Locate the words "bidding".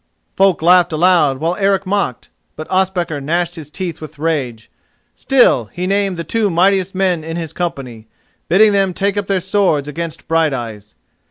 8.49-8.71